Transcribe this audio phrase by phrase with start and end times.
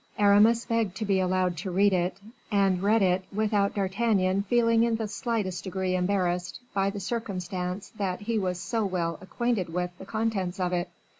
[0.17, 2.19] Aramis begged to be allowed to read it,
[2.51, 8.21] and read it without D'Artagnan feeling in the slightest degree embarrassed by the circumstance that
[8.21, 10.89] he was so well acquainted with the contents of it.